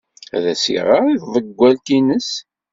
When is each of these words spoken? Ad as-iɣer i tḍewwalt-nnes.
Ad 0.35 0.45
as-iɣer 0.51 1.03
i 1.09 1.15
tḍewwalt-nnes. 1.21 2.29